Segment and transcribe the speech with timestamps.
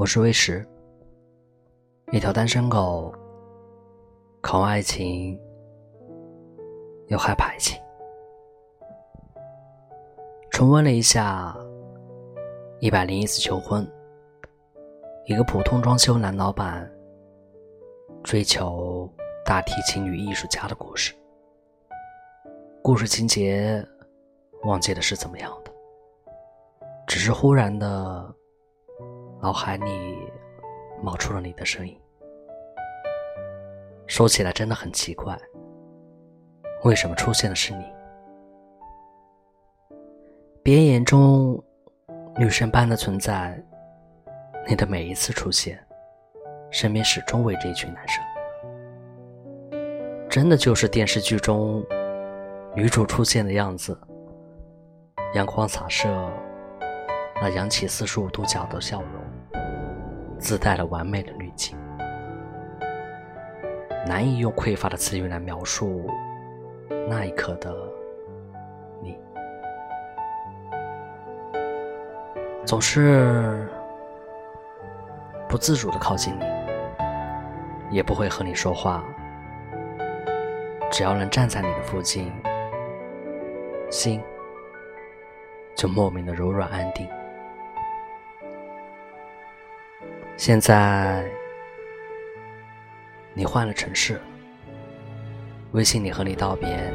[0.00, 0.66] 我是魏石，
[2.10, 3.14] 一条单身狗，
[4.40, 5.38] 渴望爱情，
[7.08, 7.78] 又害怕爱情。
[10.50, 11.54] 重温了一下
[12.80, 13.84] 《一百零一次求婚》，
[15.26, 16.90] 一个普通装修男老板
[18.24, 19.06] 追求
[19.44, 21.14] 大提琴女艺术家的故事。
[22.80, 23.86] 故事情节
[24.62, 25.70] 忘记的是怎么样的，
[27.06, 28.34] 只是忽然的。
[29.42, 30.18] 脑海里
[31.02, 31.98] 冒出了你的声音，
[34.06, 35.34] 说起来真的很奇怪，
[36.84, 37.84] 为什么出现的是你？
[40.62, 41.58] 别人眼中
[42.36, 43.58] 女神般的存在，
[44.68, 45.82] 你的每一次出现，
[46.70, 48.22] 身边始终围着一群男生，
[50.28, 51.82] 真的就是电视剧中
[52.76, 53.98] 女主出现的样子，
[55.32, 56.30] 阳光洒射。
[57.42, 59.19] 那扬起四十五度角的笑容，
[60.40, 61.78] 自带了完美的滤镜，
[64.06, 66.10] 难以用匮乏的词语来描述
[67.08, 67.72] 那一刻的
[69.02, 69.16] 你。
[72.64, 73.68] 总是
[75.46, 76.44] 不自主的靠近你，
[77.90, 79.04] 也不会和你说话，
[80.90, 82.32] 只要能站在你的附近，
[83.90, 84.22] 心
[85.76, 87.06] 就莫名的柔软安定。
[90.40, 91.22] 现在，
[93.34, 94.18] 你换了城市，
[95.72, 96.90] 微信里和你道别，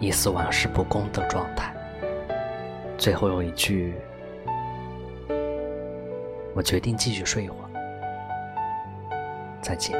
[0.00, 1.72] 一丝玩世不恭的状态。
[2.98, 3.94] 最后用一句
[6.56, 7.70] ：“我决定继续睡一会儿，
[9.62, 9.96] 再见。”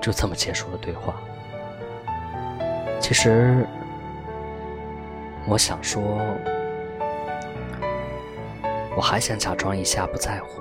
[0.00, 1.20] 就这么结束了对话。
[3.00, 3.66] 其实，
[5.48, 6.20] 我想说。
[9.00, 10.60] 我还想假装一下不在乎，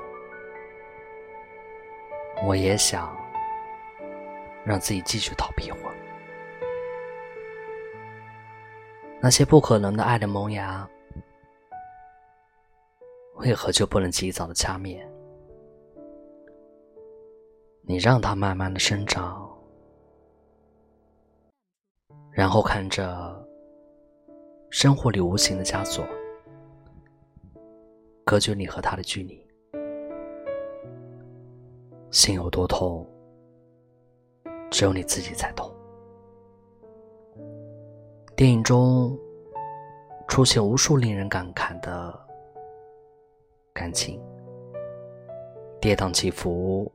[2.48, 3.14] 我也想
[4.64, 5.96] 让自己继续逃避一会儿。
[9.20, 10.90] 那些不可能的爱的萌芽，
[13.40, 15.06] 为何就不能及早的掐灭？
[17.82, 19.54] 你让它慢慢的生长，
[22.32, 23.46] 然后看着
[24.70, 26.08] 生活里无形的枷锁。
[28.30, 29.44] 隔绝你和他的距离，
[32.12, 33.04] 心有多痛，
[34.70, 35.68] 只有你自己才懂。
[38.36, 39.18] 电影中
[40.28, 42.28] 出现无数令人感慨的
[43.74, 44.22] 感情，
[45.82, 46.92] 跌宕起伏，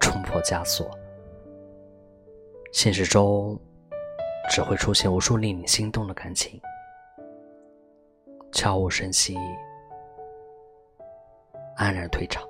[0.00, 0.90] 冲破枷锁。
[2.72, 3.60] 现实中
[4.48, 6.58] 只会出现无数令你心动的感情，
[8.50, 9.36] 悄无声息。
[11.76, 12.48] 安然退场，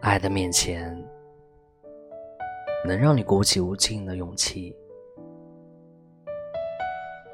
[0.00, 0.96] 爱的面前，
[2.86, 4.74] 能让你鼓起无尽的勇气；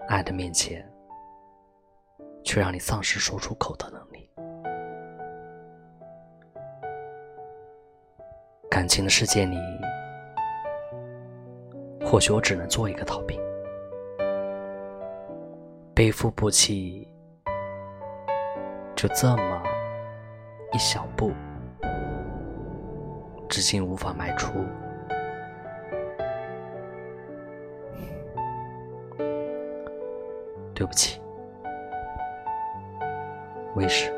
[0.08, 0.84] 爱的面前，
[2.42, 4.28] 却让你丧失说出口的能力。
[8.68, 9.56] 感情的世界里，
[12.04, 13.40] 或许我只能做一个逃兵，
[15.94, 17.06] 背负不起。
[19.00, 19.62] 就这么
[20.74, 21.32] 一小步，
[23.48, 24.52] 至今无法迈出。
[30.74, 31.18] 对不起，
[33.74, 34.12] 为师。